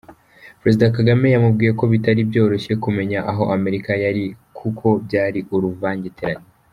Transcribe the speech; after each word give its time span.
Perezida 0.61 0.93
Kagame 0.97 1.27
yamubwiye 1.33 1.71
ko 1.79 1.83
bitari 1.93 2.21
byoroshye 2.29 2.73
kumenya 2.83 3.19
aho 3.31 3.43
Amerika 3.55 3.91
yari 4.03 4.23
kuko 4.57 4.87
byari 5.05 5.39
uruvangitirane. 5.55 6.47